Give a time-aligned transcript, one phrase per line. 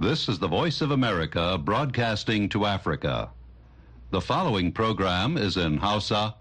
[0.00, 3.30] This is the Voice of America broadcasting to Africa.
[4.12, 6.36] The following program is in Hausa.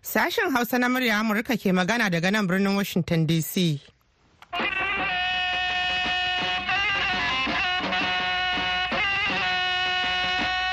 [0.00, 3.78] Sashen Hausa na murya Amurka ke magana daga nan birnin Washington DC.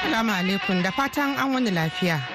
[0.07, 2.34] Assalamu alaikum da fatan an wani lafiya.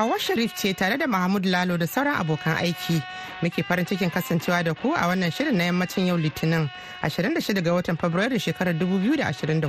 [0.00, 3.02] Hawa Sharif ce tare da Mahmud Lalo da sauran abokan aiki.
[3.42, 6.70] Muke farin cikin kasancewa da ku a wannan shirin na yammacin yau Litinin
[7.04, 9.60] 26 ga watan Fabrairu shekarar 2024.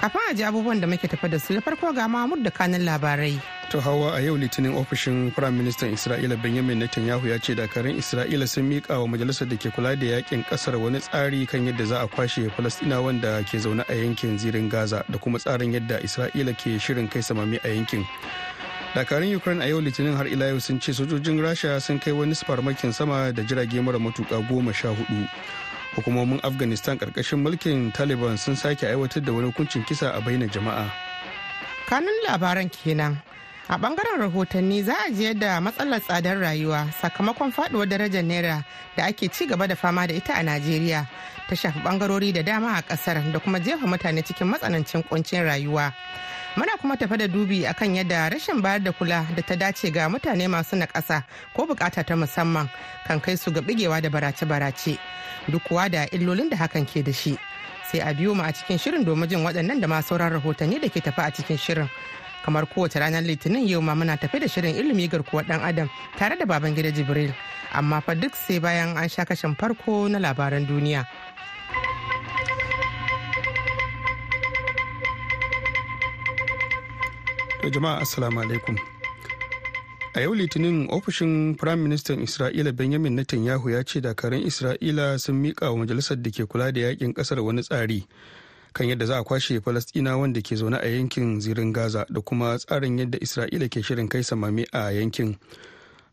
[0.00, 2.86] Kafin a ji abubuwan da muke tafa da su da farko ga Mahmud da kanin
[2.86, 3.34] labarai.
[3.70, 8.46] To hawa a yau litinin ofishin Firayim Ministan Isra'ila Benjamin Netanyahu ya ce dakarun Isra'ila
[8.48, 11.98] sun miƙa wa majalisar da ke kula da yaƙin ƙasar wani tsari kan yadda za
[12.04, 16.54] a kwashe Falastinawan wanda ke zaune a yankin zirin Gaza da kuma tsarin yadda Isra'ila
[16.54, 18.06] ke shirin kai samami a yankin.
[18.94, 22.34] Dakarun ukraine a yau litinin har ila yau sun ce sojojin rasha sun kai wani
[22.36, 25.28] farmakin sama da jirage mara matuka goma sha huɗu.
[25.96, 30.92] Hukumomin afghanistan ƙarƙashin mulkin taliban sun sake aiwatar da wani hukuncin kisa a bainar jama'a.
[31.88, 33.16] Kanun labaran kenan.
[33.68, 38.64] A ɓangaren rahotanni za a ji yadda matsalar tsadar rayuwa sakamakon faduwar darajar naira
[38.96, 41.08] da ake ci gaba da fama da ita a najeriya
[41.48, 45.92] ta shafi bangarori da dama a ƙasar da kuma jefa mutane cikin matsanancin kuncin rayuwa.
[46.56, 50.08] Muna kuma tafa da dubi akan yadda rashin bayar da kula da ta dace ga
[50.08, 51.24] mutane masu naƙasa
[51.56, 52.68] ko buƙata ta musamman
[53.08, 54.98] kan kai su ga bigewa da barace-barace.
[55.48, 57.38] Duk kuwa da illolin da hakan ke da shi.
[57.90, 60.88] Sai a biyo mu a cikin shirin domin jin waɗannan da ma sauran rahotanni da
[60.92, 61.88] ke tafi a cikin shirin.
[62.44, 66.36] Kamar kowace ranar litinin yau ma muna tafi da shirin ilimi garkuwar dan adam tare
[66.36, 67.32] da baban gida jibril.
[67.72, 71.06] Amma fa duk sai bayan an sha kashin farko na labaran duniya.
[77.70, 78.76] Jama'a assalamu alaikum.
[80.14, 85.70] A yau litinin ofishin firayim ministan isra'ila benjamin netanyahu ya ce dakarun isra'ila sun miƙa
[85.70, 88.06] wa majalisar da ke kula da yaƙin ƙasar wani tsari
[88.74, 92.58] kan yadda za a kwashe falastina wanda ke zaune a yankin zirin gaza da kuma
[92.58, 95.36] tsarin yadda isra'ila ke shirin kai samami a yankin.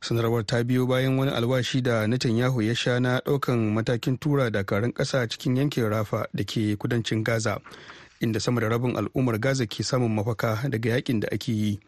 [0.02, 4.94] Sanarwar ta biyo bayan wani alwashi da netanyahu ya sha na ɗaukan matakin tura dakarun
[4.94, 7.60] ƙasa cikin yankin rafa da ke kudancin gaza.
[8.20, 11.80] Inda sama da rabin al'ummar gaza ke samun mafaka daga yaƙin da ake yi.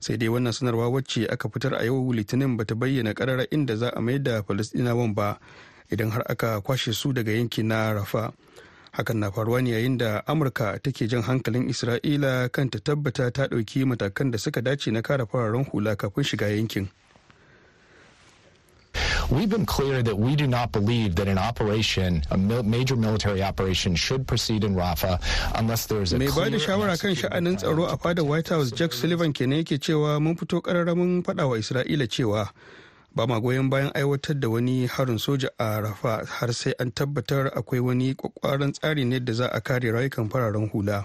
[0.00, 3.88] Sai dai wannan sanarwa wacce aka fitar a yau litinin bata bayyana karara inda za
[3.94, 5.38] a mayar da falastinawan ba
[5.90, 8.32] idan har aka kwashe su daga yankin na rafa
[8.92, 13.46] hakan na faruwa ne yayin da amurka take jan hankalin isra'ila kan ta tabbata ta
[13.46, 16.88] ɗauki matakan da suka dace na kare fararen hula kafin shiga yankin.
[19.28, 23.96] We've been clear that we do not believe that an operation, a major military operation,
[23.96, 25.20] should proceed in Rafah
[25.58, 28.70] unless there is a Mai ba da shawara kan sha'anin tsaro a fadar White House
[28.70, 32.48] Jack Sullivan kenan yake cewa mun fito kararramin faɗa wa Isra'ila cewa
[33.16, 37.50] ba ma goyon bayan aiwatar da wani harin soja a rafa har sai an tabbatar
[37.50, 41.04] akwai wani kwakwaran tsari ne da za a kare rayukan fararen hula.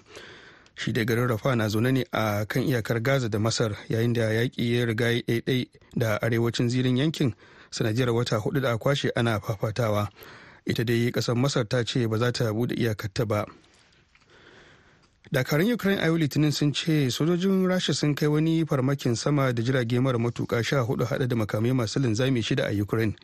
[0.76, 4.30] Shi da garin rafa na zaune ne a kan iyakar gaza da masar yayin da
[4.30, 5.68] yaƙi ya riga ɗaiɗai
[5.98, 7.34] da arewacin zirin yankin
[7.72, 10.09] sanadiyar wata huɗu da kwashe ana fafatawa.
[10.66, 13.46] Ita dai ƙasar masar ta ce ba za ta buɗe iyakarta ba.
[15.32, 19.64] Dakarun ukraine a yau litinin sun ce sojojin rasha sun kai wani farmakin sama da
[19.64, 23.16] jirage mara matuka sha huɗu hada da makamai masu linzami shida a ukraine.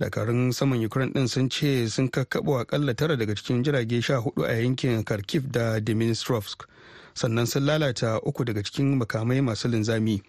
[0.00, 4.48] Dakarun saman ukraine din sun ce sun kakkaɓo akalla tara daga cikin jirage sha huɗu
[4.48, 6.64] a yankin kharkiv da dmitrovsk
[7.14, 10.22] sannan sun lalata uku daga cikin makamai masu linzami.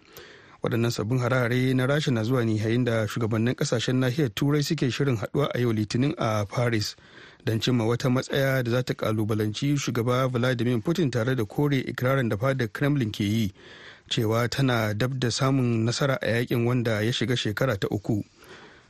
[0.62, 4.90] Waɗannan sabbin harare na rasha na zuwa ne yayin da shugabannin ƙasashen nahiyar turai suke
[4.90, 6.96] shirin haɗuwa a yau litinin a paris
[7.44, 12.28] don cimma wata matsaya da za ta kalubalanci shugaba vladimir putin tare da kore ikirarin
[12.28, 13.52] da fadar kremlin ke yi
[14.08, 18.22] cewa tana dab da samun nasara a yaƙin wanda ya shiga shekara ta uku.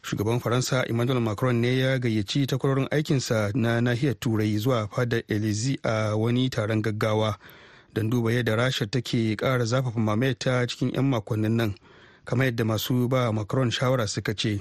[0.02, 5.78] Shugaban faransa emmanuel macron ne ya gayyaci takwarorin aikinsa na nahiyar turai zuwa fadar elizi
[5.82, 7.36] a wani taron gaggawa.
[7.96, 11.74] Don duba yadda rasha take kara zafafa mamayata cikin 'yan makonnin nan
[12.28, 14.60] kamar yadda masu ba macron shawara suka ce.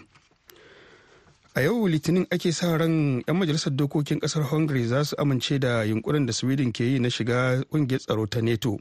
[1.55, 5.83] A yau litinin ake sa ran 'yan majalisar dokokin ƙasar hungary za su amince da
[5.83, 8.79] yunkurin da sweden ke yi na shiga ƙungiyar tsaro ta neto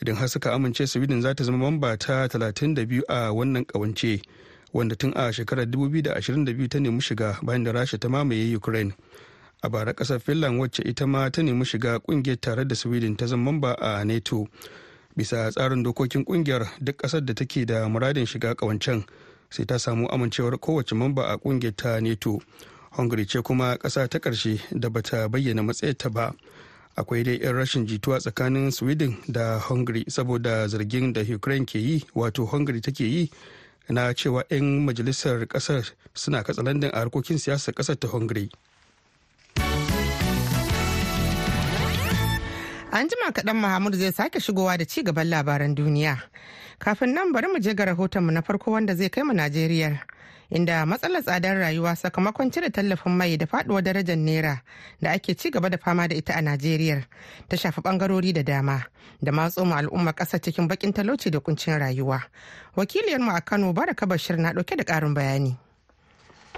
[0.00, 4.22] idan har suka amince sweden za ta zama mamba ta 32 a wannan kawance
[4.72, 8.92] wanda tun a shekarar 2022 ta nemi shiga bayan da rasha ta mamaye ukraine.
[9.64, 13.26] A bara ƙasar finland wacce ita ma ta nemi shiga ƙungiyar tare da sweden ta
[13.26, 14.46] zama mamba a neto
[15.16, 19.04] bisa tsarin dokokin ƙungiyar duk ƙasar da take da muradin shiga kawancen
[19.50, 22.40] sai ta samu amincewar kowace mamba a ƙungiyar ta neto
[22.96, 26.34] hungary ce kuma kasa ta ƙarshe da bata bayyana matsayarta ba.
[26.96, 32.04] Akwai dai 'yan rashin jituwa tsakanin sweden da hungary saboda zargin da ukraine ke yi
[32.14, 33.30] wato hungary take yi
[33.88, 38.50] na cewa 'yan majalisar ƙasar suna katsalandan a harkokin siyasar ƙasar ta hungary.
[42.94, 46.14] An jima kaɗan mahamud zai sake shigowa da ci gaban labaran duniya.
[46.78, 49.98] Kafin nan bari mu je ga rahotonmu na farko wanda zai kai mu najeriya
[50.50, 54.60] inda matsalar tsadar rayuwa sakamakon cire tallafin mai da faduwar darajar naira
[55.02, 57.02] da ake ci gaba da fama da ita a najeriya
[57.48, 58.84] ta shafi bangarori da dama
[59.22, 62.22] da matso mu al'umma ƙasar cikin bakin talauci da kuncin rayuwa.
[62.76, 65.56] Wakiliyarmu a kano baraka bashir na ɗauke da ƙarin bayani.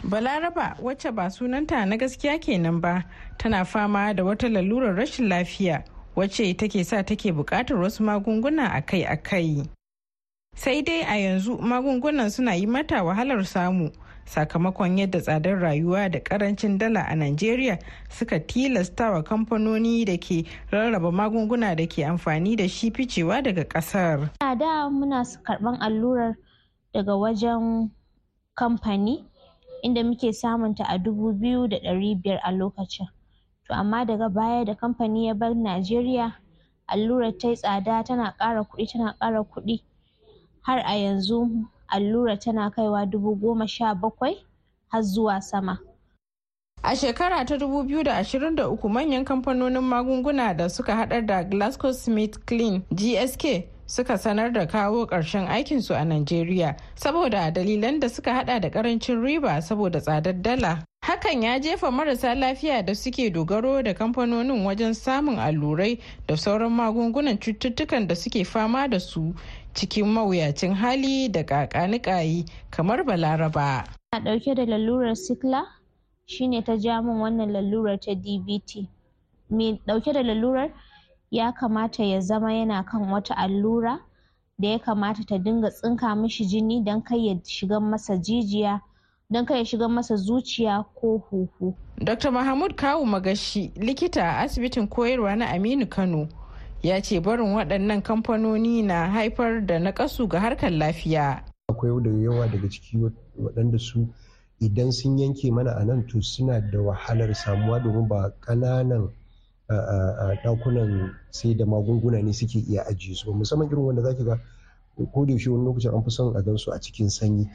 [0.04, 3.04] Balaraba wacce ba sunanta na gaskiya kenan ba
[3.38, 5.84] tana fama da wata lalurar rashin lafiya.
[6.16, 9.68] Wacce take sa take buƙatar wasu magunguna akai-akai
[10.56, 13.90] sai dai a yanzu magungunan suna yi mata wahalar samu
[14.24, 17.78] sakamakon yadda tsadar rayuwa da ƙarancin dala a Najeriya
[18.10, 23.64] suka tilasta wa kamfanoni da ke rarraba magunguna da ke amfani da shi ficewa daga
[23.64, 24.30] ƙasar.
[24.40, 26.34] A da muna karɓan allurar
[26.94, 27.90] daga wajen
[28.58, 29.22] kamfani
[29.84, 33.06] inda muke samunta a dubu biyu da ɗari biyar a lokacin.
[33.68, 36.32] To amma daga baya da kamfani ya bar Najeriya
[36.88, 39.82] allurar ta yi tsada tana ƙara kuɗi tana ƙara kuɗi
[40.62, 44.36] har a yanzu allura tana kaiwa dubu goma sha bakwai
[44.88, 45.78] har zuwa sama.
[46.82, 54.52] A shekara ta 2023 manyan kamfanonin magunguna da suka haɗar da GlaxoSmithKline GSK suka sanar
[54.52, 60.00] da kawo ƙarshen aikinsu a Najeriya saboda dalilan da suka hada da ƙarancin riba saboda
[60.00, 60.84] tsadar dala.
[61.04, 66.72] Hakan ya jefa marasa lafiya da suke dogaro da kamfanonin wajen samun allurai da sauran
[66.72, 69.32] magungunan cututtukan da suke fama da su
[69.74, 73.86] cikin mawuyacin hali da kakanikayi kamar balaraba.
[74.12, 75.62] Na ɗauke da lalurar sikla
[76.26, 78.88] shine ta ja min wannan lalurar ta DBT.
[79.50, 80.70] Mai ɗauke da lalurar
[81.30, 83.98] ya kamata ya zama yana kan wata allura
[84.58, 88.80] da ya kamata ta dinga tsinka mishi jini don kai ya shiga masa jijiya
[89.30, 91.74] don kai ya shiga masa zuciya ko huhu.
[91.98, 92.30] Dr.
[92.30, 96.28] Mahmud Kawu Magashi likita a asibitin koyarwa na Aminu Kano
[96.82, 101.42] ya ce barin waɗannan kamfanoni na haifar da naƙasu ga harkar lafiya.
[101.70, 102.96] Akwai da yawa daga ciki
[103.42, 104.08] waɗanda su
[104.60, 109.10] idan sun yanke mana a nan to suna da wahalar samuwa domin ba ƙananan
[109.68, 113.32] ɗakunan sai da magunguna ne suke iya ajiye su.
[113.34, 114.38] Musamman irin wanda zaki ga
[115.12, 117.48] ko da yaushe wani lokacin an fi son a gan su a cikin sanyi.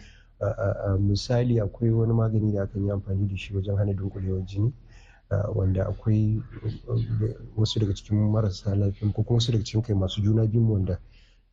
[0.99, 4.73] Misali akwai wani magani da akan yi amfani da shi wajen hana dunkulewar jini
[5.55, 6.41] wanda akwai
[7.55, 10.99] wasu daga cikin marasa lafiya ko kuma wasu daga cikin kai masu juna biyu wanda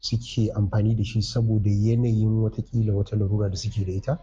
[0.00, 4.18] suke amfani da shi saboda yanayin wataƙila wata larura da suke da ita.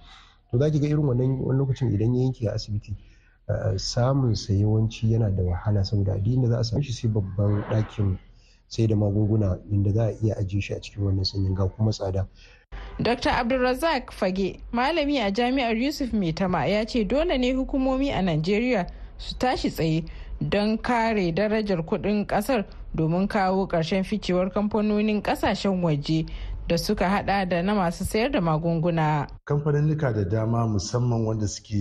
[0.51, 2.95] To za ki ga irin wannan lokacin idan ya yanke a asibiti
[3.77, 7.63] samun sa yawanci yana da wahala saboda addini da za a samu shi sai babban
[7.69, 8.17] ɗakin
[8.67, 11.91] sai da magunguna inda za a iya ajiye shi a cikin wannan sanyin ga kuma
[11.91, 12.27] tsada
[12.99, 13.29] Dr.
[13.29, 18.87] Abdulrazak Fage, malami a jami'ar Yusuf Maitama ya ce dole ne hukumomi a Najeriya
[19.17, 20.03] su tashi tsaye
[20.41, 22.65] don kare darajar kuɗin ƙasar
[22.95, 26.25] domin kawo ƙarshen ficewar kamfanonin ƙasashen waje
[26.67, 29.27] da suka hada da na masu sayar da magunguna.
[29.45, 31.75] Kamfaninnika da dama musamman wanda suke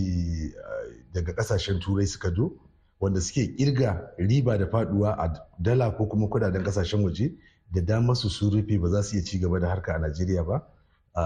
[1.14, 2.52] daga ƙasashen turai suka do
[3.00, 5.32] wanda suke ƙirga riba da faɗuwa a
[5.62, 7.32] dala ko kuma kuɗaɗen ƙasashen waje
[7.72, 10.44] da dama su su rufe ba za su iya ci gaba da harka a Najeriya
[10.46, 10.62] ba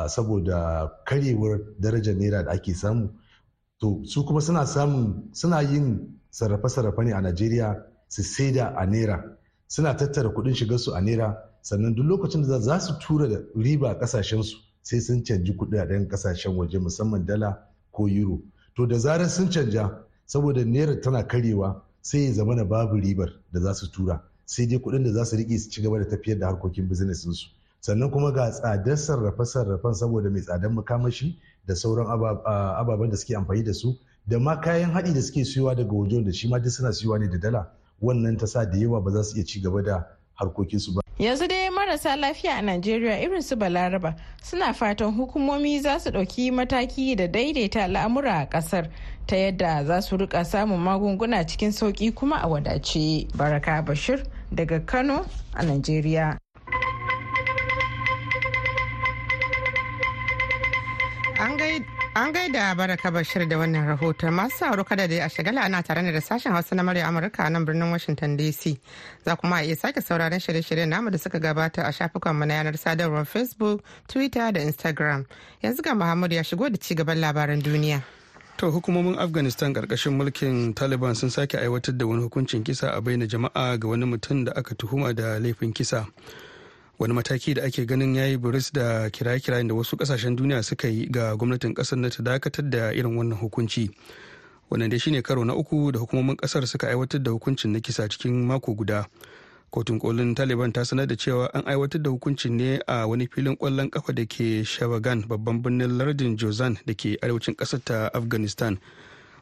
[0.08, 3.08] saboda karyewar darajar naira da ake samu.
[3.80, 9.22] To su kuma suna samun suna yin sarrafe-sarrafe ne a najeriya su saida a naira.
[9.68, 13.38] Suna tattara kuɗin shigar su a naira sannan duk lokacin da za su tura da
[13.56, 17.58] riba ƙasashen su sai sun canji kuɗaɗen ƙasashen waje musamman dala
[17.92, 18.40] ko euro.
[18.78, 19.90] To da zarar sun canja
[20.26, 24.22] saboda naira tana karyewa sai ya zama na babu ribar da za su tura.
[24.46, 27.32] Sai dai kuɗin da za su riƙe su ci gaba da tafiyar da harkokin businessin
[27.32, 27.48] su
[27.80, 32.06] sannan kuma ga tsadar sarrafe-sarrafen saboda mai tsadar makamashi da sauran
[32.78, 36.24] ababen da suke amfani da su da ma kayan haɗi da suke siyowa daga wajen
[36.24, 37.66] da shi ma duk suna siyowa ne da dala.
[38.00, 40.06] Wannan ta sa da yawa ba za su iya ci gaba da
[40.38, 41.00] harkokinsu ba.
[41.18, 46.50] Yanzu dai marasa lafiya a najeriya irin su balaraba suna fatan hukumomi za su ɗauki
[46.52, 48.88] mataki da daidaita al'amura a ƙasar
[49.26, 53.26] ta yadda za su riƙa samun magunguna cikin sauƙi kuma a wadace.
[53.36, 56.38] Baraka bashir daga kano a najeriya.
[61.40, 61.56] An
[62.32, 66.18] gaida Baraka Bashir da wannan rahoton masu sauro kada da a shagala ana tare da
[66.20, 68.76] sashen Hausa na murya Amurka a nan birnin Washington DC.
[69.24, 73.24] Za kuma iya sake sauraron shirye-shiryen namu da suka gabata a shafukanmu na yanar sadarwar
[73.24, 75.26] Facebook, Twitter da Instagram.
[75.62, 78.02] Yanzu ga Muhammadu ya shigo da ci gaban labaran duniya.
[78.56, 83.26] To hukumomin Afghanistan ƙarƙashin mulkin Taliban sun sake aiwatar da wani hukuncin kisa a baina
[83.28, 86.06] jama'a ga wani mutum da aka tuhuma da laifin kisa.
[86.98, 91.06] Wani mataki da ake ganin yayi buris da kiraye-kirayen da wasu ƙasashen duniya suka yi
[91.10, 93.90] ga gwamnatin ƙasar na ta dakatar da irin wannan hukunci.
[94.70, 98.08] Wannan dai shine karo na uku da hukumomin ƙasar suka aiwatar da hukuncin na kisa
[98.08, 99.06] cikin mako guda.
[99.70, 103.56] kotun kolin taliban ta sanar da cewa an aiwatar da hukuncin ne a wani filin
[103.56, 108.78] ƙwallon kafa da ke shavagan babban birnin lardin jozan da ke arewacin ƙasar ta afghanistan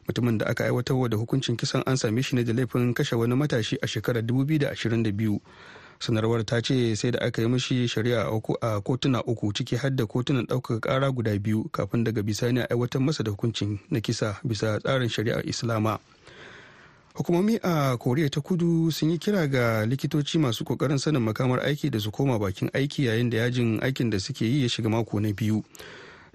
[0.07, 3.35] mutumin da aka aiwatar da hukuncin kisan an same shi ne da laifin kashe wani
[3.35, 5.39] matashi a shekarar 2022
[5.99, 8.27] sanarwar ta ce sai da aka yi mishi shari'a
[8.61, 12.67] a kotuna uku ciki har da kotunan ɗaukaka ƙara guda biyu kafin daga bisani a
[12.69, 15.99] aiwatar masa da hukuncin na kisa bisa tsarin shari'ar islama.
[17.17, 21.89] Hukumomi a koriya ta kudu sun yi kira ga likitoci masu ƙoƙarin sanin makamar aiki
[21.89, 25.19] da su koma bakin aiki yayin da yajin aikin da suke yi ya shiga mako
[25.19, 25.63] na biyu.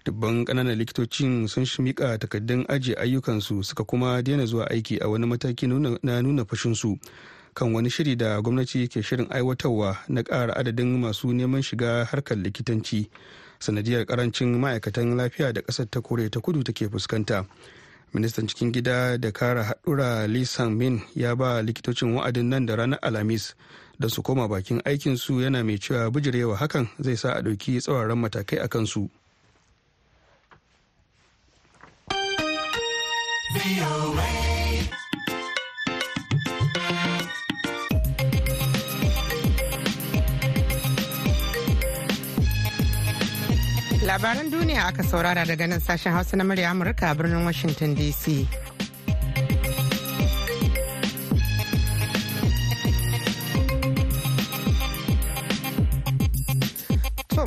[0.04, 5.26] Dubban ƙananan likitocin sun mika takaddun ajiye ayyukansu suka kuma daina zuwa aiki a wani
[5.26, 5.66] mataki
[6.02, 6.99] na nuna fashinsu
[7.54, 12.38] kan wani shiri da gwamnati ke shirin aiwatarwa na ƙara adadin masu neman shiga harkar
[12.38, 13.11] likitanci
[13.61, 17.47] sanadiyar ƙarancin ma'aikatan lafiya da ƙasar ta koriya ta kudu take fuskanta.
[18.14, 22.99] Ministan cikin gida da kara haɗura lisan min ya ba likitocin wa'adin nan da ranar
[23.02, 23.54] alhamis
[23.99, 28.18] da su koma bakin aikinsu yana mai cewa bijirewa hakan zai sa a ɗauki tsauraran
[28.18, 29.09] matakai a kansu.
[44.12, 48.25] Labaran duniya aka saurara daga nan sashen hausa na murya amurka a birnin washington dc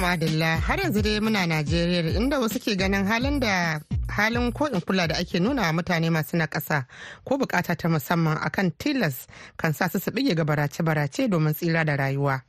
[0.06, 3.80] madalla har yanzu dai muna najeriya inda wasu ke ganin halin da
[4.18, 6.86] halin ko kula da ake nuna wa mutane masu na ƙasa
[7.24, 11.86] ko buƙata ta musamman akan tilas kan sa su su bige ga barace-barace domin tsira
[11.86, 12.42] da rayuwa.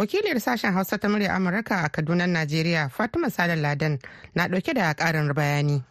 [0.00, 3.98] Wakiliyar sashen hausa ta murya amurka a kaduna najeriya fatima sada ladan
[4.34, 5.82] na ɗauke da karin bayani.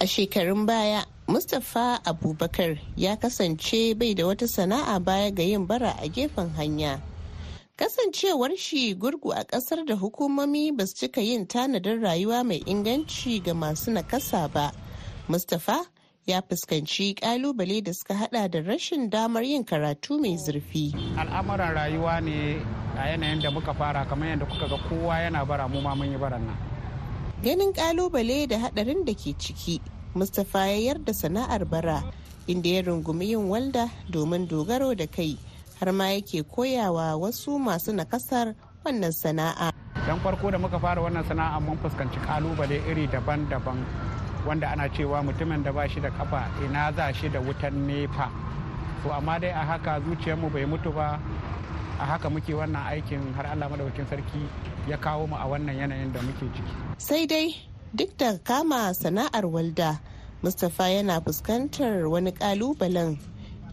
[0.00, 5.92] A shekarun baya mustapha abubakar ya kasance bai da wata sana'a baya ga yin bara
[6.00, 7.00] a gefen hanya.
[7.76, 13.44] Kasancewar shi gurgu a ƙasar da hukumomi ba su cika yin tanadin rayuwa mai inganci
[13.44, 14.72] ga masu nakasa ba
[15.28, 15.84] mustapha
[16.26, 20.92] ya fuskanci ƙalubale da suka hada da rashin damar yin karatu mai zurfi.
[21.16, 22.58] Al'amuran rayuwa ne
[22.98, 26.10] a yanayin da muka fara kamar yadda kuka ga kowa yana bara mu ma mun
[26.10, 26.56] yi baran nan.
[27.44, 29.80] Ganin ƙalubale da hadarin da ke ciki
[30.16, 32.02] mustapha ya yarda sana'ar bara
[32.48, 35.38] inda ya rungumi yin walda domin dogaro da kai
[35.78, 39.70] har ma yake koyawa wasu masu nakasar wannan sana'a.
[40.06, 43.86] Dan farko da muka fara wannan sana'a mun fuskanci ƙalubale iri daban-daban.
[44.46, 48.30] Wanda ana cewa mutumin da ba shi da kafa ina za shi da wutan nefa.
[49.02, 51.18] To amma dai a haka zuciyarmu bai mutu ba
[52.00, 54.42] a haka muke wannan aikin har allah madaukakin sarki
[54.88, 56.72] ya kawo mu a wannan yanayin da muke ciki.
[56.98, 57.54] Sai dai
[57.94, 60.00] duk da kama sana'ar walda
[60.42, 63.18] mustapha yana fuskantar wani kalubalen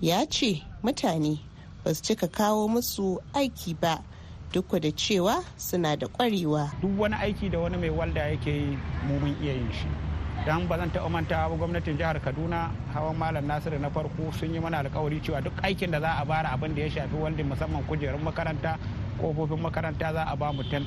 [0.01, 1.39] ya ce mutane
[1.83, 3.99] ba su cika kawo musu aiki ba
[4.53, 8.77] duk da cewa suna da kwarewa duk wani aiki da wani mai walda yake yi
[9.07, 10.12] mu mun iya yin shi.
[10.45, 14.51] Dan ba zan taɓa manta ba gwamnatin jihar kaduna hawan malam nasiru na farko sun
[14.53, 17.47] yi mana alkawari cewa duk aikin da za a bara abin da ya shafi waldin
[17.47, 18.75] musamman kujerun makaranta
[19.21, 20.83] kofofin makaranta za a ba mu 10%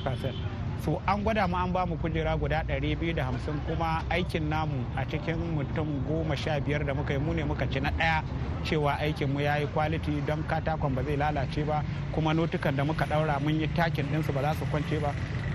[0.85, 5.37] so an gwada mu an ba mu kujera guda 250 kuma aikin namu a cikin
[5.57, 8.21] mutum goma sha biyar da muka yi mu ne muka ci na ɗaya
[8.63, 11.81] cewa aikin mu yayi kwaliti don katakon ba zai lalace ba
[12.13, 15.09] kuma notukan da muka ɗaura mun yi takin ɗinsu ba za su kwance ba.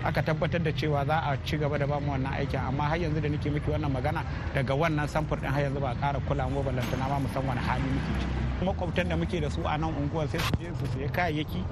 [0.04, 2.60] Aka tabbatar da cewa za a ci gaba da ba mu wannan aikin.
[2.60, 5.90] Amma har yanzu da nake miki wannan magana daga wannan samfur din har yanzu ba
[5.90, 8.64] a ƙara kula mu balantana ma musamman hali muke ciki.
[8.64, 11.64] Makwabtan da muke da su a nan unguwar sai su je su siya kayayyaki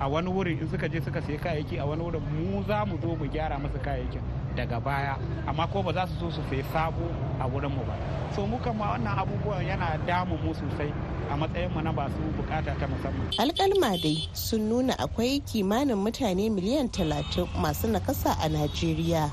[0.00, 2.98] a wani wurin in suka je suka siya kayayyaki a wani wurin mu za mu
[3.00, 4.22] zo mu gyara musu kayayyakin.
[4.56, 5.14] Daga baya
[5.46, 7.04] amma ko ba za su so su sayi sabo
[7.40, 7.94] a wurin mu ba.
[8.34, 10.90] So mu kan ma wannan abubuwan yana damu mu sosai
[11.30, 13.28] a matsayin mu na ba su buƙata ta musamman.
[13.38, 19.30] Alƙalma dai sun nuna akwai kimanin mutane miliyan talatin masu nakasa a najeriya.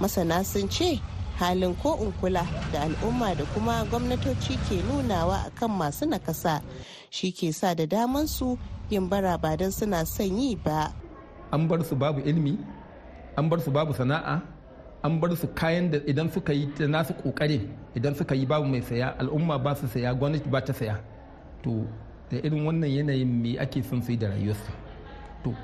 [0.00, 1.00] Masana sun ce
[1.40, 6.60] halin ko in kula da al'umma da kuma gwamnatoci ke nunawa akan masu nakasa
[7.10, 8.58] shi ke sa da daman su
[8.90, 10.92] yin bara ba don suna son yi ba.
[11.52, 12.58] An bar su babu ilimi
[13.36, 14.42] an bar su babu sana'a
[15.02, 17.60] an bar su kayan da idan suka yi ta nasu kokare
[17.96, 21.00] idan suka yi babu mai saya al'umma ba su saya gwamnati ba ta saya.
[21.62, 21.86] To
[22.30, 24.72] da irin wannan yanayin me ake son su yi da rayuwarsu?
[25.44, 25.54] To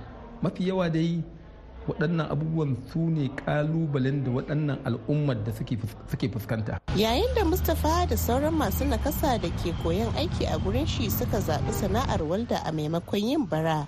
[0.42, 1.22] mafi yawa dai
[1.86, 6.80] waɗannan abubuwan su ne ƙalubalen da waɗannan al'ummar da suke fuskanta.
[6.96, 11.38] Yayin da mustapha da sauran masu nakasa da ke koyon aiki a gurin shi suka
[11.38, 13.86] zaɓi sana'ar walda a maimakon yin bara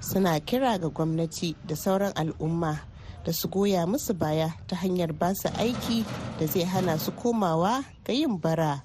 [0.00, 2.93] suna kira ga gwamnati da sauran al'umma.
[3.24, 6.04] Da su goya musu baya ta hanyar ba su aiki
[6.40, 8.82] da zai hana su komawa ga yin bara.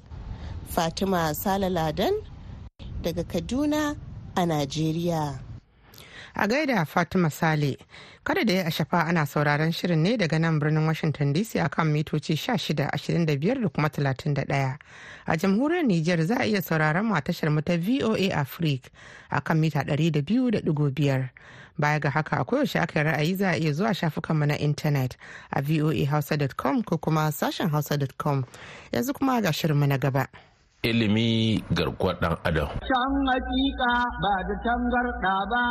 [0.70, 2.14] Fatima salaladan
[3.02, 3.96] daga kaduna
[4.36, 5.40] a najeriya.
[6.36, 7.78] A gaida fatima sale
[8.24, 11.88] kada da ya a shafa ana sauraron shirin ne daga nan birnin washington dc akan
[11.92, 14.78] mitoci 1625 da kuma 31
[15.26, 18.90] a jamhuriyar niger za a iya sauraron mu a tashar mu ta voa africa
[19.32, 21.28] akan mita 200.5
[21.80, 25.16] baya ga haka akwai yaushe aka ra'ayi za a iya zuwa shafukanmu na intanet
[25.52, 28.44] a voahausa.com ko kuma sashen hausa.com
[28.92, 30.28] yanzu kuma ga shirinmu na gaba.
[30.84, 32.70] Ilimi garkuwar dan adam.
[32.80, 33.94] Can hakika
[34.24, 35.64] ba da tangarɗa ba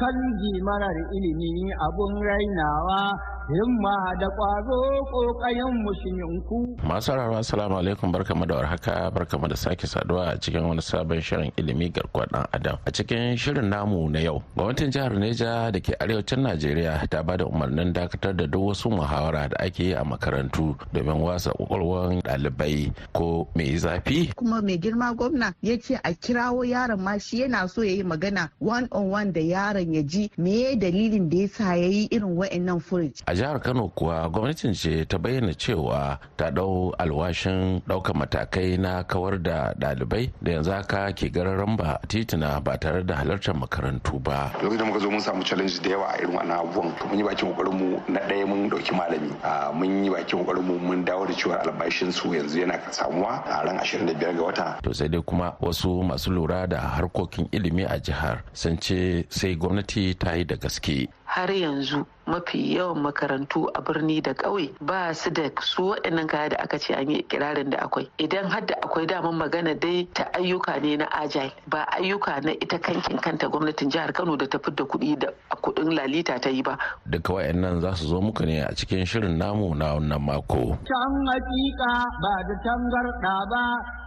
[0.00, 0.16] kan
[0.64, 3.12] marar ilimi abun rainawa
[3.44, 4.80] himma da ƙwazo
[5.12, 6.80] ƙoƙayen musulminku.
[6.88, 11.20] Masu rarwa salamu alaikum barkamu da warhaka barkamu da sake saduwa a cikin wani sabon
[11.20, 12.78] shirin ilimi garkuwar dan adam.
[12.86, 17.36] A cikin shirin namu na yau, gwamnatin jihar Neja da ke arewacin Najeriya ta ba
[17.36, 22.16] da umarnin dakatar da duk wasu muhawara da ake yi a makarantu domin wasa kwakwalwar
[22.24, 24.32] ɗalibai ko mai zafi.
[24.54, 28.02] Kuma mai girma gwamna ya ce a kirawo yaron ma shi yana so ya yi
[28.04, 32.06] magana one on one da yaron ya ji me dalilin da ya sa ya yi
[32.12, 33.22] irin wa'annan furuci.
[33.26, 39.02] a jihar kano kuwa gwamnatin ce ta bayyana cewa ta ɗau alwashin ɗaukar matakai na
[39.02, 44.22] kawar da ɗalibai da yanzu haka ke gararan ba titina ba tare da halartar makarantu
[44.22, 47.18] ba lokacin da muka zo mun samu challenge da yawa a irin wannan abubuwan mun
[47.18, 49.34] yi bakin ƙoƙarin mu na ɗaya mun ɗauki malami
[49.74, 53.66] mun yi bakin ƙoƙarin mu mun dawo da cewa albashin su yanzu yana samuwa a
[53.66, 54.78] ran 25 ga wata.
[54.82, 59.54] To sai dai kuma wasu masu lura da harkokin ilimi a jihar sun ce sai
[59.56, 61.08] gwamnati ta yi da gaske.
[61.24, 66.48] Har yanzu mafi yawan makarantu a birni da ƙauye ba su da su waɗannan kaya
[66.48, 68.08] da aka ce an yi ikirarin da akwai.
[68.18, 72.52] Idan har da akwai daman magana dai ta ayyuka ne na agile ba ayyuka na
[72.52, 75.28] ita kankin kanta gwamnatin jihar kano da ta fidda kuɗi da
[75.64, 76.76] kuɗin lalita ta yi ba.
[77.08, 80.76] Duka waɗannan za su zo muku ne a cikin shirin namu na wannan mako.
[80.84, 83.62] Can hakika ba da tangarɗa ba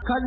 [0.06, 0.24] kan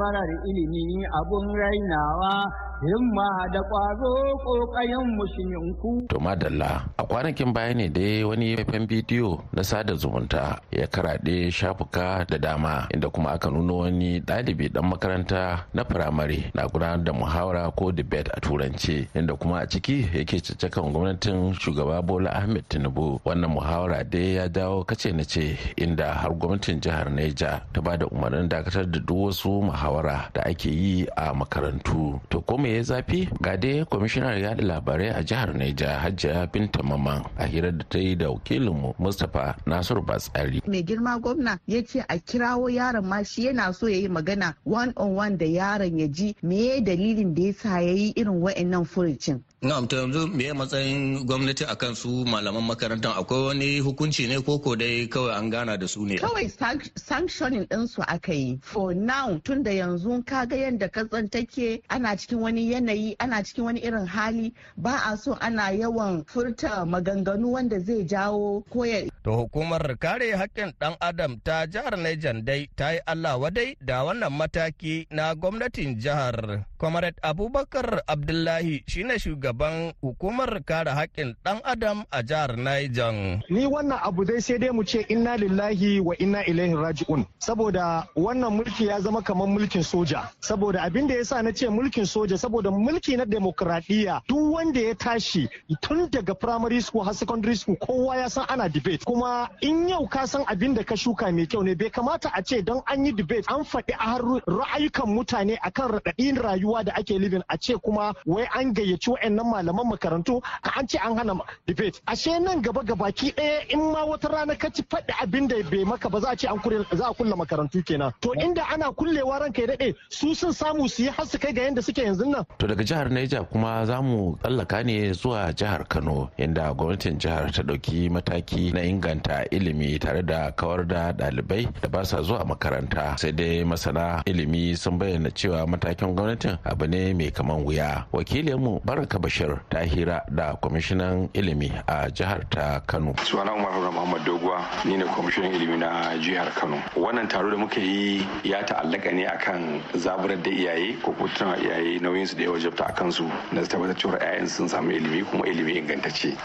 [0.00, 2.34] marar ilimi abun rainawa.
[2.82, 4.12] Himma da ƙwazo
[4.44, 6.06] ƙoƙayen musulminku.
[6.08, 11.50] To madalla a kwanakin baya ne dai wani faifan bidiyo na sada zumunta ya karaɗe
[11.50, 17.04] shafuka da dama inda kuma aka nuna wani ɗalibi ɗan makaranta na firamare na gudanar
[17.04, 22.30] da muhawara ko debate a turance inda kuma a ciki yake caccakan gwamnatin shugaba Bola
[22.34, 27.62] Ahmed Tinubu wannan muhawara dai ya dawo kace na ce inda har gwamnatin jihar Neja
[27.72, 32.18] ta ba da umarnin dakatar da duk wasu muhawara da ake yi a makarantu.
[32.30, 36.82] To ko me ya zafi ga dai kwamishinar yada labarai a jihar Neja Hajiya Binta
[36.82, 40.62] Maman a hirar da ta yi da wakilinmu Mustapha Nasiru Batsari.
[40.66, 44.54] Mai girma gwamna ya ce a kirawo yaron ma shi yana so ya yi magana
[44.64, 48.40] one on one da yaron ya ji me dalilin da ya sa ya yi irin
[48.40, 49.42] wa'annan furucin.
[49.62, 54.40] Na'am to yanzu me ya matsayin gwamnati akan su malaman makarantar akwai wani hukunci ne
[54.42, 56.16] koko dai kawai an gana da su ne.
[56.18, 56.50] Kawai
[56.98, 58.58] sanctioning din su aka yi.
[58.60, 63.64] For now tun da yanzu kaga yadda katsan take ana cikin wani yanayi ana cikin
[63.64, 69.06] wani irin hali ba a so ana yawan furta maganganu wanda zai jawo koya.
[69.22, 74.02] To hukumar kare haƙƙin ɗan adam ta jihar Niger dai ta yi Allah wadai da
[74.02, 76.66] wannan mataki na gwamnatin jihar.
[76.82, 83.38] Comrade Abubakar Abdullahi shine shugaban hukumar kare haƙƙin ɗan adam a jihar Niger.
[83.50, 87.24] Ni wannan abu dai sai dai mu ce inna lillahi wa inna ilaihi raji'un.
[87.38, 90.26] Saboda wannan mulki ya zama kamar mulkin soja.
[90.40, 94.94] Saboda abin da yasa na ce mulkin soja saboda mulki na demokradiyya duk wanda ya
[94.94, 95.48] tashi
[95.82, 99.04] tun daga primary school har secondary school kowa ya san ana debate.
[99.06, 102.42] Kuma in yau ka san abin da ka shuka mai kyau ne bai kamata a
[102.42, 104.18] ce don an yi debate an faɗi a
[104.50, 109.46] ra'ayukan mutane akan raɗaɗin rayuwa da ake living a ce kuma wai an gayyaci wa'annan
[109.52, 111.34] malaman makarantu ka an ce an hana
[111.66, 112.00] debate.
[112.06, 115.84] Ashe nan gaba gabaki ɗaya in ma wata rana ka ci faɗi abin da bai
[115.84, 116.58] maka ba za a ce an
[116.96, 118.12] za a kulle makarantu kenan.
[118.20, 121.52] To inda ana kullewa ranka ya daɗe su sun samu su yi har su kai
[121.52, 122.44] ga yanda suke yanzu nan.
[122.58, 127.50] To daga jihar Niger kuma za mu tsallaka ne zuwa jihar Kano inda gwamnatin jihar
[127.52, 132.22] ta ɗauki mataki na inganta inganta ilimi tare da kawar da ɗalibai da ba sa
[132.22, 133.16] zuwa makaranta.
[133.18, 138.04] Sai dai masana ilimi sun bayyana cewa matakin gwamnatin abu ne mai kaman wuya.
[138.12, 143.14] Wakilinmu baraka bashir ta hira da kwamishinan ilimi a jihar ta kano.
[143.24, 146.82] Sunana umar muhammad doguwa ni ne kwamishinan ilimi na jihar kano.
[146.96, 151.98] Wannan taro da muka yi ya ta'allaka ne akan zaburar da iyaye ko kuma iyaye
[152.00, 155.46] nauyin su da ya wajabta a kansu na tabbatar cewa 'ya'yan sun samu ilimi kuma
[155.46, 156.36] ilimi ingantacce.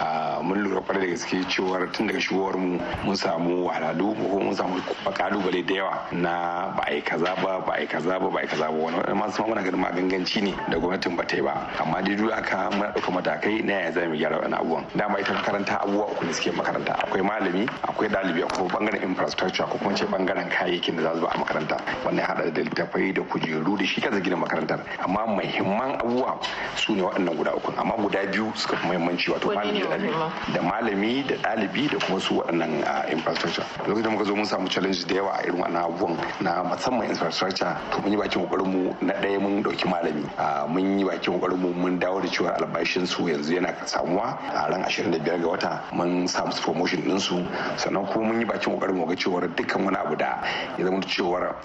[0.43, 4.56] Mun lura ƙwarai da gaske cewar tun daga shigowar mu mun samu wahalhalu ko mun
[4.56, 6.34] samu ƙalubale da yawa na
[6.75, 8.77] ba a yi kaza ba ba a yi kaza ba ba a yi kaza ba.
[8.77, 11.67] Wani masu muna ganin maganganci ne da gwamnatin ba ta yi ba.
[11.80, 14.86] Amma dai duk aka muna ɗauka matakai na yaya za mu gyara wani abubuwan.
[14.96, 16.93] Dama ita makaranta abubuwa uku ne suke makaranta.
[17.04, 21.22] Akwai malami akwai ɗalibi akwai ɓangaren infrastructure ko kuma ce ɓangaren kayayyakin da za su
[21.22, 21.78] ba a makaranta.
[22.06, 24.80] Wannan ya haɗa da littattafai da kujeru da shi kansa gina makarantar.
[25.04, 26.39] Amma muhimman abubuwa
[26.76, 27.72] su ne waɗannan guda uku.
[27.78, 30.54] Amma guda biyu suka fi muhimmanci wato malami da ɗalibi.
[30.54, 33.65] da malami da ɗalibi da kuma su waɗannan infrastructure.
[33.88, 37.10] Lokacin da muka zo mun samu challenge da yawa a irin wannan abubuwan na musamman
[37.10, 40.23] infrastructure to mun yi bakin ƙoƙarin mu na ɗaya mun ɗauki malami.
[40.69, 44.38] Mun yi bakin ƙoƙarin mu mun dawo da cewa albashin su yanzu yana samuwa.
[44.54, 47.36] A ran 25 ga wata mun samu su promotion din su.
[47.78, 50.43] Sannan kuma mun yi bakin ƙoƙarin mu ga cewa dukkan wani abu da
[50.78, 51.56] ya zama cewa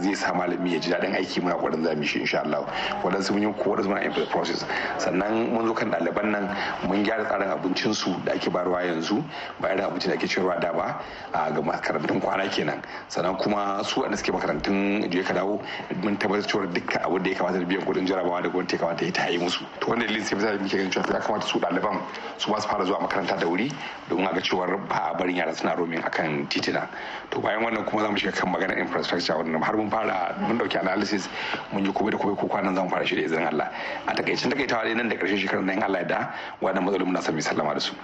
[0.00, 2.66] zai sa malami ya ji daɗin aiki muna ƙoƙarin za mu shi insha Allah.
[3.02, 4.64] Wadansu mun yi ko wadansu muna in process.
[4.98, 6.56] Sannan mun zo kan ɗaliban nan
[6.86, 9.22] mun gyara tsarin abincin su da ake bayarwa yanzu.
[9.60, 11.00] Ba irin abincin da ake cewa da ba
[11.32, 12.82] ga makarantun kwana kenan.
[13.08, 15.60] Sannan kuma su wanda suke makarantun je ka dawo
[16.02, 19.04] mun tabbatar cewa dukkan abu da ya kamata da biyan kuɗin jarabawa da gwamnati kamata
[19.04, 19.64] ya ta yi musu.
[19.80, 22.00] To wanda dalilin sai misali muke ganin cewa ya kamata su ɗaliban
[22.38, 23.70] su ma su fara zuwa makaranta da wuri
[24.08, 26.88] domin a ga cewa ba a barin yara suna romin akan titina.
[27.30, 30.58] To bayan wannan kuma za mu shiga kan maganar infrastructure wannan har mun fara mun
[30.58, 31.28] ɗauki analysis
[31.72, 33.70] mun yi komai da komai ko kwanan za mu fara shi da izinin Allah.
[34.08, 37.32] A takaicin takaitawa dai nan da ƙarshen shekarar nan Allah ya da wannan matsalolin muna
[37.32, 37.94] mu sallama da su.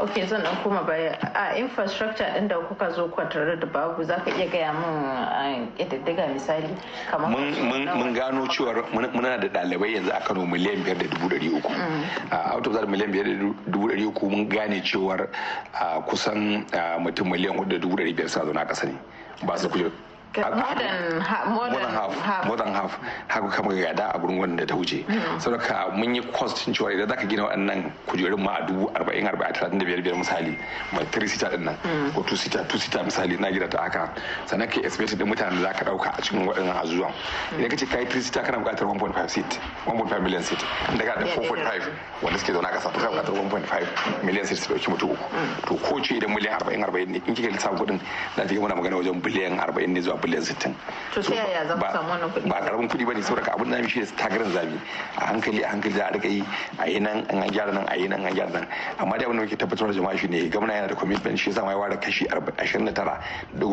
[0.00, 4.16] Ok zan dan koma baya a infrastructure din da kuka zo kwatarar da babu za
[4.24, 6.68] ka iya gaya min ƙididdiga misali
[7.10, 7.28] kamar
[7.96, 11.72] mun gano cewar muna da ɗalibai yanzu a kano miliyan biyar da dubu ɗari uku.
[12.30, 13.34] A out of that miliyan biyar da
[13.70, 15.28] dubu ɗari uku mun gane cewar
[16.08, 16.64] kusan
[17.00, 18.94] mutum miliyan huɗu da dubu ɗari biyar suna zaune a ƙasa ne.
[19.46, 19.92] Ba su kujeru
[20.36, 22.98] more than half more than half.
[23.28, 25.04] haka kama gada a gurin wanda ta wuce.
[25.40, 29.26] Saboda mun yi cost cin cewa idan zaka gina waɗannan kujerun ma a dubu arba'in
[29.26, 30.56] arba'in talatin da biyar biyar misali
[30.92, 31.76] mai three seater ɗin nan
[32.14, 34.14] ko two seater two seater misali na gida ta haka.
[34.46, 37.12] Sannan ka expect din mutanen da zaka ɗauka a cikin waɗannan azuwan
[37.58, 40.62] idan ka ce kai three seater kana buƙatar 1.5 seat 1.5 million seat.
[40.92, 41.90] Inda ka da 4.5
[42.22, 45.24] wanda suke zaune a ƙasa kana buƙatar 1.5 million seat su ɗauki mutum uku.
[45.66, 47.98] To ko ce idan miliyan arba'in arba'in ne in kika lissafin kuɗin
[48.36, 50.74] za ta ga muna magana wajen biliyan arba'in ne zuwa biliyan sittin.
[51.14, 52.48] To ta yaya za ku samu wannan kuɗi?
[52.48, 54.76] Ba ƙaramin kuɗi ba ne saboda abin da shi ne tagarin zabi
[55.16, 56.44] a hankali a hankali za a riƙa yi
[56.78, 58.66] a yi nan an gyara nan a yi nan an gyara nan
[58.98, 61.50] amma dai abin da muke tabbatar da jama'a shi ne gwamna yana da commitment shi
[61.50, 62.26] yasa ma ya ware kashi
[62.58, 63.20] ashirin da tara
[63.58, 63.66] da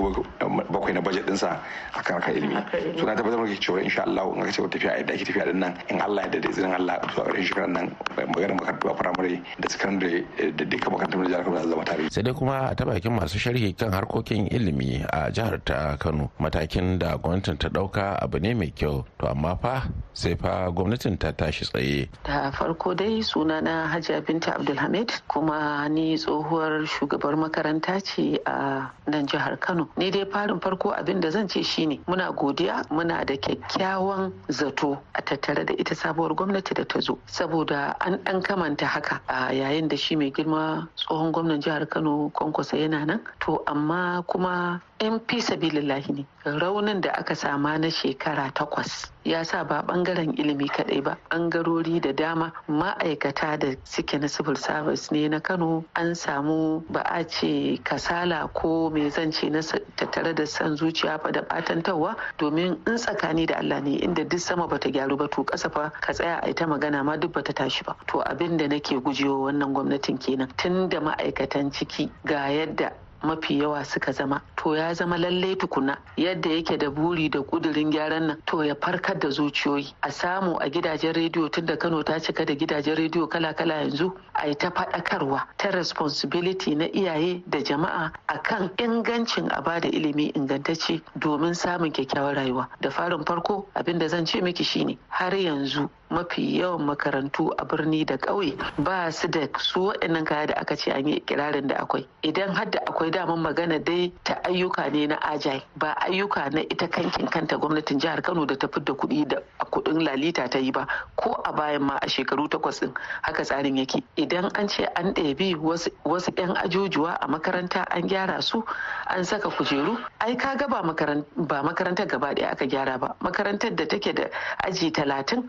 [0.71, 1.59] bakwai na budget ɗinsa
[1.93, 2.55] a kan harkar ilimi.
[2.97, 5.45] To na tabbatar da cewa insha Allah in aka ce tafiya a yadda ake tafiya
[5.51, 8.95] ɗin nan in Allah ya da izinin Allah zuwa ƙarshen shekarar nan magana makarantu a
[8.95, 10.25] firamare da sakandare
[10.57, 12.09] da dukkan makarantun da jihar Kano za zama tare.
[12.11, 16.31] Sai dai kuma a ta bakin masu sharhi kan harkokin ilimi a jihar ta Kano
[16.39, 19.03] matakin da gwamnatin ta ɗauka abu ne mai kyau.
[19.19, 22.09] To amma fa sai fa gwamnatin ta tashi tsaye.
[22.23, 28.89] Da farko dai suna na hajiya binta abdulhamid kuma ni tsohuwar shugabar makaranta ce a
[29.07, 29.89] nan jihar kano.
[29.97, 34.97] Ni dai farin farko abin da zan ce shine muna godiya muna da kyakkyawan zato
[35.13, 37.17] a tattare da ita sabuwar gwamnati da ta zo.
[37.27, 42.29] Saboda an dan kamanta haka a yayin da shi mai girma tsohon gwamnan jihar kano
[42.29, 43.21] kwankwasa yana nan.
[43.39, 46.25] To amma kuma yan fi sabilillahi ne.
[46.45, 51.99] Raunin da aka sama na shekara takwas ya sa ba ɓangaren ilimi kadai ba bangarori
[51.99, 57.23] da dama ma'aikata da suke na civil service ne na kano an samu ba a
[57.27, 59.59] ce kasala ko mai zance na
[59.95, 64.67] tattare da san zuciya da batantarwa domin in tsakani da allah ne inda duk sama
[64.67, 67.83] bata gyaru ba to kasa fa ka tsaya a ita magana ma duk bata tashi
[67.83, 67.95] ba.
[68.07, 72.91] To abin da nake gujewa wannan gwamnatin kenan tun da ma'aikatan ciki ga yadda
[73.23, 77.91] mafi yawa suka zama to ya zama lallai tukuna yadda yake da buri da kudirin
[77.91, 79.93] gyaran nan to ya farkar da zuciyoyi.
[80.03, 84.13] A samu a gidajen rediyo tun da kano ta cika da gidajen rediyo kala-kala yanzu
[84.33, 89.87] a yi ta faɗakarwa ta responsibility na iyaye da jama'a akan ingancin a ba da
[89.89, 92.67] ilimi ingantacce domin samun kyakkyawar rayuwa.
[92.81, 97.65] Da farin farko abin da zan ce miki shine har yanzu mafi yawan makarantu a
[97.65, 101.67] birni da ƙauye ba su da su waɗannan kaya da aka ce an yi ikirarin
[101.67, 102.05] da akwai.
[102.23, 106.61] Idan har da akwai daman magana dai ta ayyuka ne na ajai ba ayyuka na
[106.61, 109.37] ita kankin kanta gwamnatin jihar kano da ta fidda kuɗi da
[109.71, 113.77] kuɗin lalita ta yi ba ko a bayan ma a shekaru takwas ɗin haka tsarin
[113.77, 114.03] yake.
[114.15, 118.63] Idan an ce an ɗebi wasu 'yan ajujuwa a makaranta an gyara su
[119.07, 123.15] an saka kujeru ai ka ga ba makarantar gaba ɗaya aka gyara ba.
[123.21, 124.23] Makarantar da take da
[124.63, 125.43] aji talatin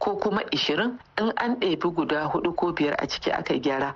[0.00, 3.94] ko kuma ishirin in an ɗebi guda huɗu ko biyar a ciki aka gyara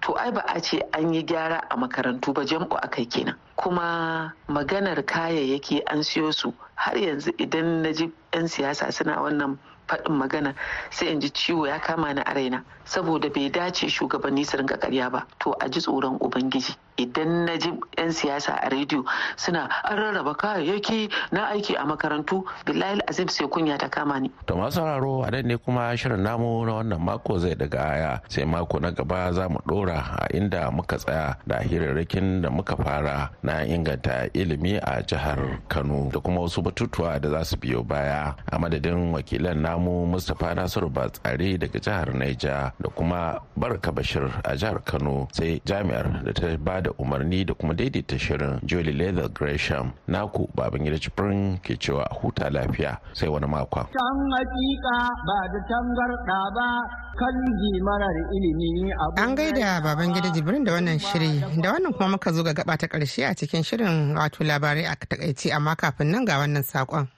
[0.00, 3.36] to ai ba a ce an yi gyara a makarantu ba jam'u a kai kenan.
[3.56, 9.56] Kuma maganar kayayyaki an siyo su har yanzu idan na ji 'yan siyasa suna wannan
[9.88, 10.54] faɗin magana
[10.90, 14.76] sai in ji ciwo ya kama ni a raina saboda bai dace shugabanni su rinka
[14.76, 15.26] karya ba.
[15.38, 16.76] To a ji tsoron ubangiji.
[16.96, 19.02] Idan na ji 'yan siyasa a rediyo
[19.36, 24.30] suna an rarraba kayayyaki na aiki a makarantu billahi azim sai kunya ta kama ni.
[24.46, 28.12] To masu sauraro a nan ne kuma shirin namu na wannan mako zai daga aya.
[28.28, 32.76] Sai mako na gaba za mu dora a inda muka tsaya da hirarrakin da muka
[32.78, 37.82] fara na inganta ilimi a jihar kano da kuma wasu batutuwa da za su biyo
[37.82, 38.34] baya.
[38.52, 44.54] A madadin wakilan namu mustapha nasiru batsare daga jihar naija da kuma barka bashir a
[44.54, 49.28] jihar kano sai jami'ar da ta ba da umarni da kuma daidaita shirin Jolie Leather
[49.32, 53.88] Gresham naku baban gida cifirin ke cewa huta lafiya sai wani makon.
[53.88, 54.96] Can hakika
[55.28, 56.68] ba da tangarɗa ba
[57.16, 57.36] kan
[57.80, 62.42] marar ilimi An gaida baban gida jibrin da wannan shiri da wannan kuma muka zo
[62.42, 66.38] ga gaba ta ƙarshe a cikin shirin wato labarai a taƙaice amma kafin nan ga
[66.38, 67.08] wannan saƙon.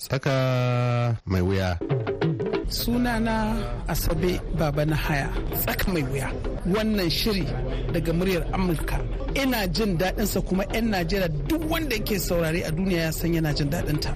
[0.00, 1.76] Tsaka mai wuya.
[2.70, 3.34] Sunana
[3.88, 5.28] asabe baba na haya
[5.62, 6.28] tsaka mai wuya.
[6.74, 7.44] Wannan shiri
[7.92, 8.96] daga muryar amurka
[9.42, 13.52] ina jin daɗinsa kuma 'yan najeriya duk wanda yake saurare a duniya ya san yana
[13.56, 14.10] jin daɗinta.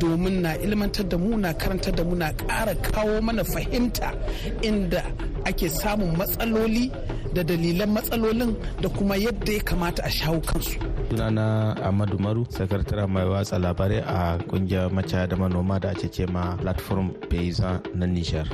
[0.00, 4.08] Domin na ilmantar da mu na karantar da mu na ƙara kawo mana fahimta
[4.62, 5.02] inda
[5.48, 6.90] ake samun matsaloli
[7.36, 10.80] da dalilan matsalolin da kuma yadda ya kamata a shawo kansu.
[11.10, 16.24] sunana Ahmadu Maru, sakataren mai watsa labarai a ƙungiyar macaya da manoma da ake ce
[16.26, 18.46] ma platform paysan na Nishar.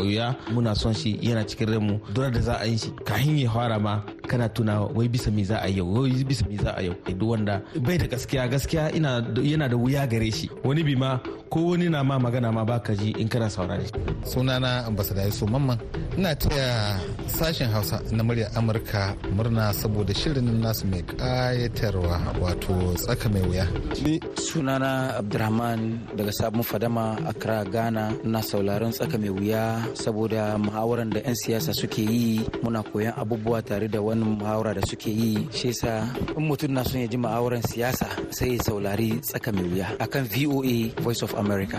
[0.00, 3.50] Wuya muna son shi yana cikin remu dole da za a yi shi kahin ya
[3.50, 6.82] fara ma kana tuna wai bisa me za a yau wai bisa me za a
[6.86, 6.94] yau?
[7.18, 10.46] Duk wanda bai da gaskiya gaskiya yana da wuya gare shi.
[10.64, 11.18] Wani bi ma
[11.50, 13.86] ko wani na ma magana ma baka ji in kana saurare
[14.22, 15.78] sunana ambassador Yusuf Mamman.
[16.18, 23.26] Ina taya sashen Hausa na muryar Amurka murna saboda shirin nasu mai kayatarwa wato tsaka
[23.32, 23.66] mai wuya.
[24.04, 25.80] Ni sunana Abdulrahman
[26.16, 28.04] daga sabon fadama Accra Ghana.
[28.24, 29.62] Na sauraron tsaka mai wuya
[30.02, 32.46] saboda muhawaran da 'yan siyasa suke yi.
[32.62, 36.82] Muna koyan abubuwa tare da wani muhawara da suke yi shi yasa in mutum na
[36.84, 41.32] son ya ji muhawaran siyasa sai ya saurari tsaka mai wuya akan VOA Voice of
[41.34, 41.78] America.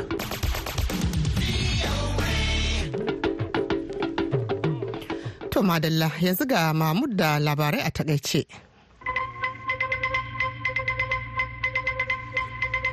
[5.51, 8.70] To madalla yanzu ga Mahmud da labarai a taƙaice.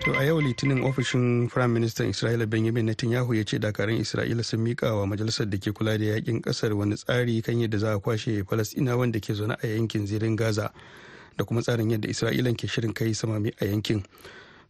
[0.09, 4.61] To a yau litinin ofishin Firayim Ministan Isra'ila Benjamin Netanyahu ya ce dakarun Isra'ila sun
[4.64, 8.01] mika wa majalisar da ke kula da yaƙin ƙasar wani tsari kan yadda za a
[8.01, 10.73] kwashe Falasɗinawan da ke zaune a yankin zirin Gaza
[11.37, 14.03] da kuma tsarin yadda Isra'ilan ke shirin kai samami a yankin.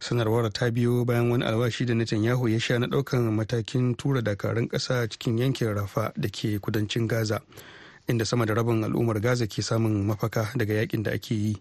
[0.01, 4.67] Sanarwar ta biyo bayan wani albashi da Netanyahu ya sha na ɗaukan matakin tura dakarun
[4.67, 7.39] ƙasa cikin yankin Rafa da ke kudancin Gaza
[8.09, 11.55] inda sama da rabin al'ummar Gaza ke samun mafaka daga yaƙin da ake yi.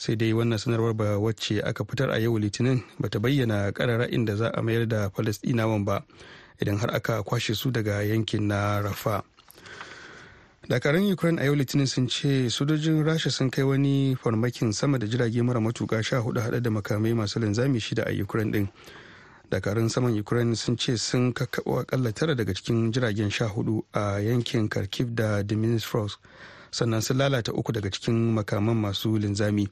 [0.00, 4.32] Sai dai wannan sanarwar ba wacce aka fitar a yau litinin bata bayyana karara inda
[4.36, 6.00] za a mayar da falastinawan ba
[6.56, 9.20] idan har aka kwashe su daga yankin na rafa
[10.68, 15.06] dakarun ukraine a yau litinin sun ce sojojin rasha sun kai wani farmakin sama da
[15.06, 18.68] jirage mara matuka sha huɗu hada da makamai masu linzami shida a ukraine din
[19.50, 24.16] dakarun saman ukraine sun ce sun kakkaɓo akalla tara daga cikin jiragen sha huɗu a
[24.20, 26.16] yankin kharkiv da dimitrov
[26.70, 29.68] sannan sun lalata uku daga cikin makaman masu linzami.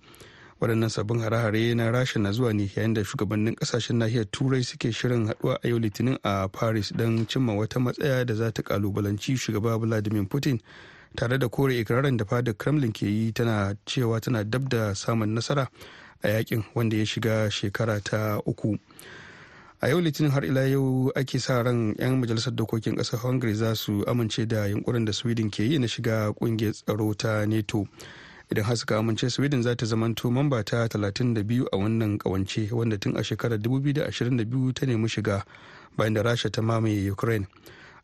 [0.61, 4.90] Waɗannan sabbin hare-hare na rasha na zuwa ne yayin da shugabannin ƙasashen nahiyar turai suke
[4.92, 9.37] shirin haɗuwa a yau litinin a paris don cimma wata matsaya da za ta kalubalanci
[9.38, 10.58] shugaba vladimir putin
[11.16, 15.30] tare da kore ikirarin da fadar kremlin ke yi tana cewa tana dab da samun
[15.34, 15.68] nasara
[16.24, 18.76] a yaƙin wanda ya shiga shekara ta uku.
[19.80, 23.74] A yau litinin har ila yau ake sa ran 'yan majalisar dokokin ƙasar hungary za
[23.74, 27.86] su amince da yunkurin da sweden ke yi na shiga ƙungiyar tsaro ta neto
[28.50, 32.98] idan har suka amince sweden za ta zamanto mamba ta 32 a wannan kawance wanda
[32.98, 35.44] tun a shekarar 2022 ta nemi shiga
[35.96, 37.46] bayan da rasha ta mamaye ukraine.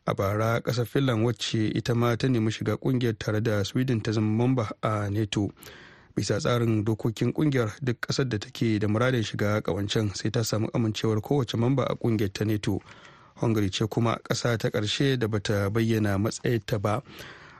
[0.07, 4.11] A bara ƙasar finland wacce ita ma ta nemi shiga ƙungiyar tare da sweden ta
[4.11, 5.49] zama mamba a neto
[6.15, 10.67] bisa tsarin dokokin ƙungiyar duk ƙasar da take da muradin shiga kawancen sai ta samu
[10.73, 12.79] amincewar kowace mamba a ƙungiyar ta neto
[13.35, 17.03] hungary ce kuma ƙasa ta ƙarshe da bata bayyana matsayinta ba.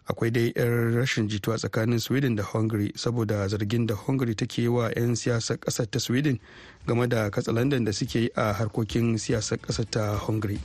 [0.08, 4.88] Akwai dai 'yan rashin jituwa tsakanin sweden da hungary saboda zargin da hungary take wa
[4.96, 6.40] 'yan siyasar ƙasar ta sweden
[6.88, 10.60] game da katsalandan da suke yi a harkokin siyasar ƙasar ta hungary.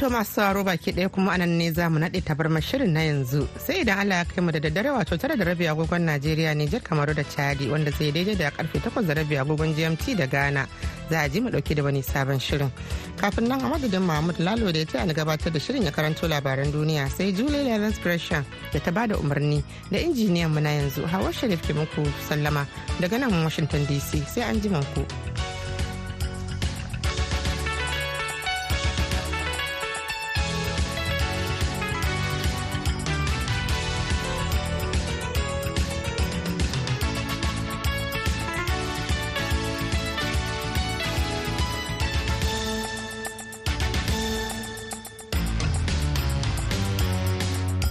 [0.00, 3.46] To masu baki ɗaya kuma a nan ne za mu naɗe tabarmar shirin na yanzu
[3.58, 6.80] sai idan Allah ya kai mu da daddare wato tara da rabi agogon Najeriya Nijar
[6.80, 10.66] Kamaru da Chadi wanda zai daidai da ƙarfe takwas da rabi agogon GMT da Ghana
[11.10, 12.72] za a ji mu ɗauki da wani sabon shirin.
[13.18, 16.26] Kafin nan a madadin Mahmud Lalo da ya taya ni gabatar da shirin ya karanto
[16.26, 20.70] labaran duniya sai Julie Lawrence Gresham da ta ba da umarni da injiniyan mu na
[20.80, 22.64] yanzu Hawa Sharif ke muku sallama
[23.00, 25.04] daga nan Washington DC sai an ji ku.